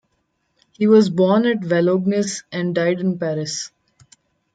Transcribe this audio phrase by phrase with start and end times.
[0.71, 3.69] He was born at Valognes, and died in Paris.